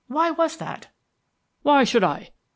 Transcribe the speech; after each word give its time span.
Why 0.07 0.31
was 0.31 0.57
that?" 0.57 0.87
"Why 1.61 1.83
should 1.83 2.03
I?" 2.03 2.31